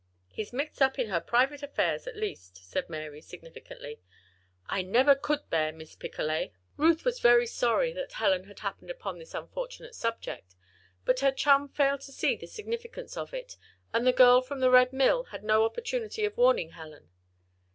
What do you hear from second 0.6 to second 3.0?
up in her private affairs, at least," said